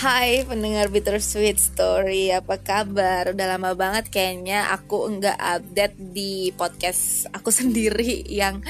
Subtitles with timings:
[0.00, 3.36] Hai pendengar Bittersweet Story, apa kabar?
[3.36, 8.64] Udah lama banget kayaknya aku enggak update di podcast aku sendiri yang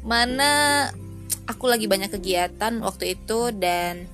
[0.00, 0.88] mana
[1.44, 4.08] aku lagi banyak kegiatan waktu itu dan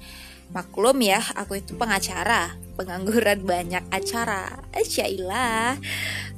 [0.50, 4.58] maklum ya, aku itu pengacara, pengangguran banyak acara.
[4.74, 5.78] Syailah.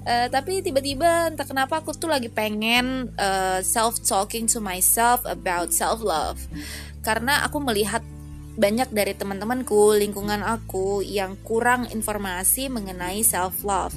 [0.04, 5.72] Uh, tapi tiba-tiba entah kenapa aku tuh lagi pengen uh, self talking to myself about
[5.72, 6.36] self love.
[7.00, 8.04] Karena aku melihat
[8.58, 13.94] banyak dari teman-temanku, lingkungan aku yang kurang informasi mengenai self love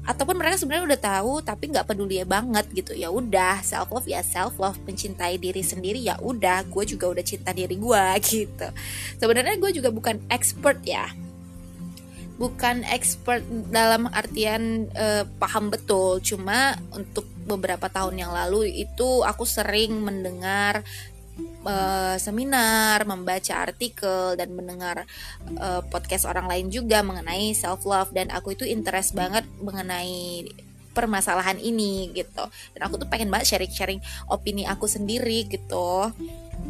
[0.00, 2.92] ataupun mereka sebenarnya udah tahu tapi nggak peduli banget gitu.
[2.98, 6.66] Ya udah self love ya self love mencintai diri sendiri ya udah.
[6.66, 8.68] Gue juga udah cinta diri gue gitu.
[9.22, 11.06] Sebenarnya gue juga bukan expert ya.
[12.40, 16.24] Bukan expert dalam artian uh, paham betul.
[16.24, 20.80] Cuma untuk beberapa tahun yang lalu itu aku sering mendengar
[21.64, 25.04] uh, seminar, membaca artikel dan mendengar
[25.60, 30.46] uh, podcast orang lain juga mengenai self love dan aku itu interest banget mengenai
[30.90, 32.44] permasalahan ini gitu.
[32.74, 36.10] Dan aku tuh pengen banget sharing-sharing opini aku sendiri gitu.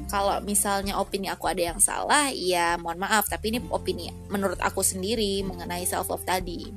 [0.07, 4.85] Kalau misalnya opini aku ada yang salah, ya mohon maaf, tapi ini opini menurut aku
[4.85, 6.71] sendiri mengenai self love tadi.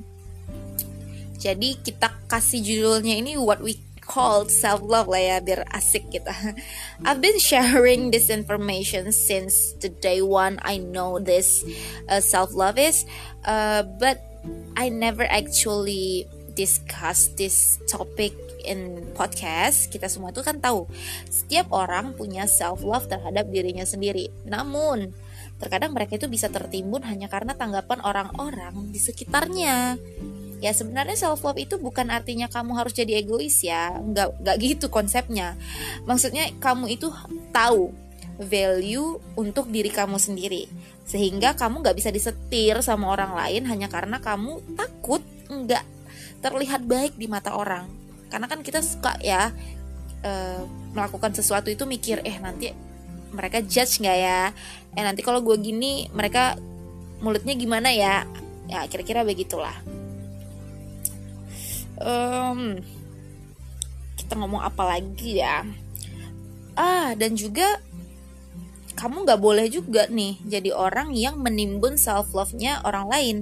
[1.38, 6.34] Jadi kita kasih judulnya ini what we called self love lah ya biar asik kita.
[7.08, 11.64] I've been sharing this information since the day one I know this
[12.12, 13.08] uh, self love is,
[13.48, 14.20] uh, but
[14.76, 19.92] I never actually discuss this topic in podcast.
[19.92, 20.88] Kita semua itu kan tahu
[21.28, 24.32] setiap orang punya self love terhadap dirinya sendiri.
[24.48, 25.12] Namun
[25.60, 29.96] terkadang mereka itu bisa tertimbun hanya karena tanggapan orang-orang di sekitarnya
[30.64, 34.00] ya sebenarnya self love itu bukan artinya kamu harus jadi egois ya.
[34.00, 35.60] Nggak nggak gitu konsepnya.
[36.08, 37.12] Maksudnya kamu itu
[37.52, 37.92] tahu
[38.40, 40.72] value untuk diri kamu sendiri.
[41.04, 45.20] Sehingga kamu nggak bisa disetir sama orang lain hanya karena kamu takut
[45.52, 45.84] nggak
[46.40, 47.84] terlihat baik di mata orang.
[48.32, 49.52] Karena kan kita suka ya
[50.24, 50.32] e,
[50.96, 52.72] melakukan sesuatu itu mikir eh nanti
[53.36, 54.56] mereka judge nggak ya?
[54.96, 56.56] Eh nanti kalau gue gini mereka
[57.20, 58.24] mulutnya gimana ya?
[58.72, 60.03] Ya kira-kira begitulah
[62.02, 62.80] um,
[64.18, 65.66] kita ngomong apa lagi ya
[66.74, 67.82] ah dan juga
[68.94, 73.38] kamu nggak boleh juga nih jadi orang yang menimbun self love-nya orang lain.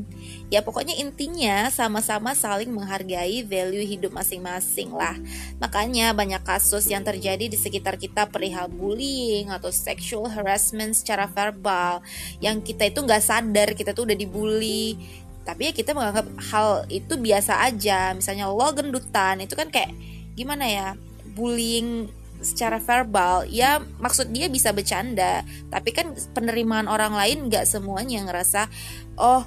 [0.47, 5.15] Ya pokoknya intinya sama-sama saling menghargai value hidup masing-masing lah.
[5.59, 11.99] Makanya banyak kasus yang terjadi di sekitar kita perihal bullying atau sexual harassment secara verbal
[12.39, 14.97] yang kita itu nggak sadar kita tuh udah dibully
[15.41, 18.13] tapi ya kita menganggap hal itu biasa aja.
[18.13, 19.91] Misalnya lo gendutan itu kan kayak
[20.37, 20.87] gimana ya?
[21.33, 23.49] Bullying secara verbal.
[23.49, 25.41] Ya maksud dia bisa bercanda.
[25.73, 28.69] Tapi kan penerimaan orang lain nggak semuanya ngerasa
[29.17, 29.43] oh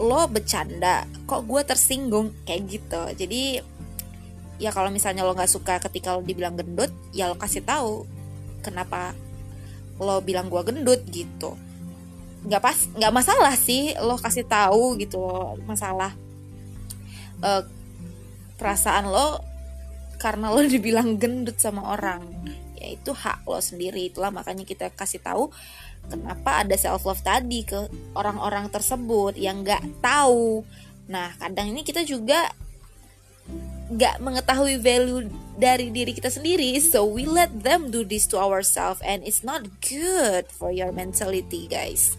[0.00, 1.04] lo bercanda.
[1.28, 2.32] Kok gue tersinggung?
[2.48, 3.02] Kayak gitu.
[3.20, 3.42] Jadi
[4.58, 8.04] ya kalau misalnya lo nggak suka ketika lo dibilang gendut ya lo kasih tahu
[8.60, 9.14] kenapa
[10.02, 11.54] lo bilang gue gendut gitu
[12.46, 16.14] nggak pas nggak masalah sih lo kasih tahu gitu loh masalah
[17.42, 17.62] uh,
[18.58, 19.42] perasaan lo
[20.18, 22.22] karena lo dibilang gendut sama orang.
[22.78, 25.50] Ya itu hak lo sendiri itulah makanya kita kasih tahu
[26.06, 30.62] kenapa ada self love tadi ke orang-orang tersebut yang nggak tahu.
[31.10, 32.50] Nah kadang ini kita juga
[33.88, 39.00] nggak mengetahui value dari diri kita sendiri so we let them do this to ourselves
[39.00, 42.14] and it's not good for your mentality guys.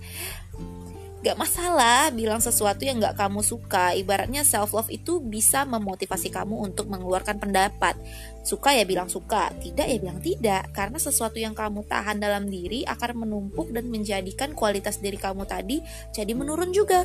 [1.19, 3.91] Gak masalah bilang sesuatu yang gak kamu suka.
[3.91, 7.99] Ibaratnya self love itu bisa memotivasi kamu untuk mengeluarkan pendapat.
[8.47, 10.71] Suka ya bilang suka, tidak ya bilang tidak.
[10.71, 15.83] Karena sesuatu yang kamu tahan dalam diri akan menumpuk dan menjadikan kualitas diri kamu tadi
[16.15, 17.03] jadi menurun juga.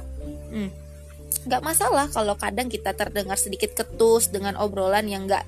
[0.54, 0.83] Hmm
[1.42, 5.42] nggak masalah kalau kadang kita terdengar sedikit ketus dengan obrolan yang nggak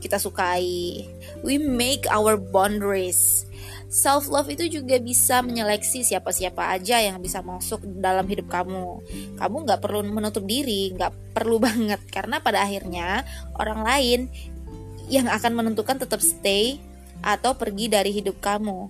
[0.00, 1.06] kita sukai.
[1.44, 3.48] We make our boundaries.
[3.90, 9.02] Self love itu juga bisa menyeleksi siapa-siapa aja yang bisa masuk dalam hidup kamu.
[9.34, 13.26] Kamu nggak perlu menutup diri, nggak perlu banget karena pada akhirnya
[13.58, 14.20] orang lain
[15.10, 16.78] yang akan menentukan tetap stay
[17.20, 18.88] atau pergi dari hidup kamu.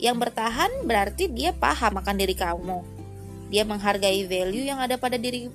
[0.00, 2.80] Yang bertahan berarti dia paham akan diri kamu.
[3.52, 5.52] Dia menghargai value yang ada pada diri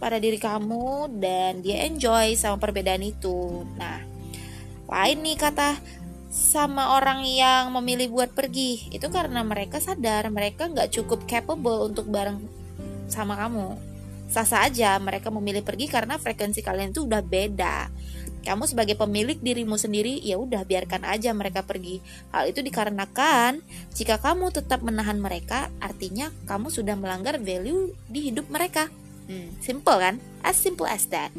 [0.00, 3.68] pada diri kamu dan dia enjoy sama perbedaan itu.
[3.76, 4.00] Nah,
[4.88, 5.76] lain nih kata
[6.30, 12.08] sama orang yang memilih buat pergi itu karena mereka sadar mereka nggak cukup capable untuk
[12.08, 12.40] bareng
[13.12, 13.76] sama kamu.
[14.30, 17.90] Sah-sah aja mereka memilih pergi karena frekuensi kalian itu udah beda.
[18.40, 22.00] kamu sebagai pemilik dirimu sendiri ya udah biarkan aja mereka pergi.
[22.32, 23.60] Hal itu dikarenakan
[23.92, 28.88] jika kamu tetap menahan mereka, artinya kamu sudah melanggar value di hidup mereka.
[29.30, 30.18] Hmm, simple kan?
[30.42, 31.30] As simple as that.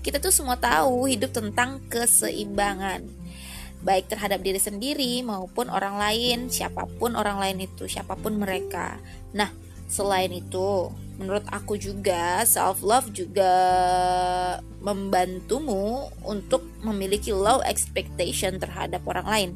[0.00, 3.04] Kita tuh semua tahu hidup tentang keseimbangan
[3.80, 9.00] baik terhadap diri sendiri maupun orang lain, siapa pun orang lain itu, siapa pun mereka.
[9.32, 9.48] Nah,
[9.88, 13.52] selain itu, menurut aku juga self love juga
[14.84, 19.50] membantumu untuk memiliki low expectation terhadap orang lain.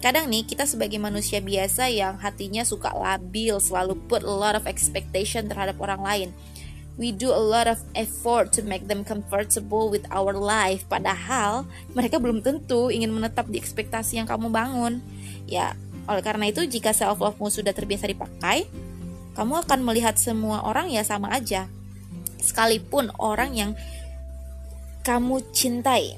[0.00, 4.68] Kadang nih kita sebagai manusia biasa yang hatinya suka labil, selalu put a lot of
[4.68, 6.28] expectation terhadap orang lain.
[6.96, 12.16] We do a lot of effort to make them comfortable with our life Padahal mereka
[12.16, 15.04] belum tentu ingin menetap di ekspektasi yang kamu bangun
[15.44, 15.76] Ya,
[16.08, 18.66] oleh karena itu jika self love-mu sudah terbiasa dipakai
[19.36, 21.68] kamu akan melihat semua orang ya sama aja.
[22.40, 23.70] Sekalipun orang yang
[25.04, 26.16] kamu cintai.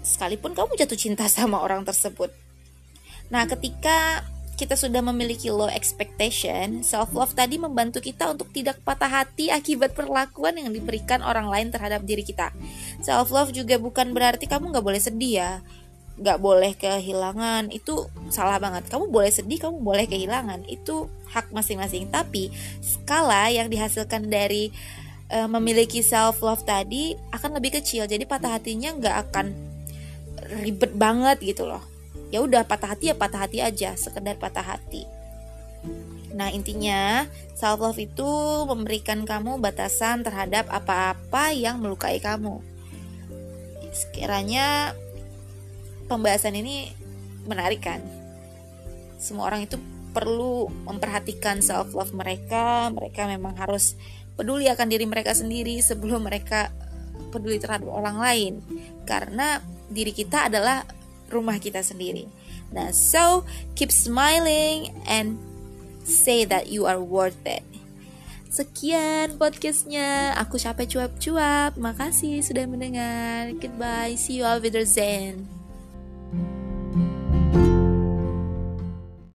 [0.00, 2.32] Sekalipun kamu jatuh cinta sama orang tersebut.
[3.28, 4.24] Nah, ketika
[4.62, 9.90] kita sudah memiliki low expectation, self love tadi membantu kita untuk tidak patah hati akibat
[9.90, 12.54] perlakuan yang diberikan orang lain terhadap diri kita.
[13.02, 15.52] Self love juga bukan berarti kamu nggak boleh sedih ya.
[16.14, 17.74] Nggak boleh kehilangan.
[17.74, 18.86] Itu salah banget.
[18.86, 20.62] Kamu boleh sedih kamu boleh kehilangan.
[20.70, 22.06] Itu hak masing-masing.
[22.14, 24.70] Tapi skala yang dihasilkan dari
[25.34, 28.06] uh, memiliki self love tadi akan lebih kecil.
[28.06, 29.46] Jadi patah hatinya nggak akan
[30.62, 31.91] ribet banget gitu loh
[32.32, 35.04] ya udah patah hati ya patah hati aja sekedar patah hati.
[36.32, 38.26] Nah intinya self love itu
[38.64, 42.64] memberikan kamu batasan terhadap apa-apa yang melukai kamu.
[43.92, 44.96] Sekiranya
[46.08, 46.96] pembahasan ini
[47.44, 48.00] menarik kan?
[49.20, 49.76] Semua orang itu
[50.16, 52.88] perlu memperhatikan self love mereka.
[52.88, 53.94] Mereka memang harus
[54.32, 56.72] peduli akan diri mereka sendiri sebelum mereka
[57.28, 58.52] peduli terhadap orang lain.
[59.04, 59.60] Karena
[59.92, 61.01] diri kita adalah
[61.32, 62.28] rumah kita sendiri
[62.68, 65.40] nah so keep smiling and
[66.04, 67.64] say that you are worth it
[68.52, 71.72] Sekian podcastnya, aku capek cuap-cuap.
[71.80, 73.48] Makasih sudah mendengar.
[73.56, 75.61] Goodbye, see you all with Zen.